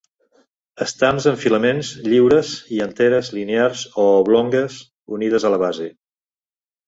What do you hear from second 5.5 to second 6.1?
a la base.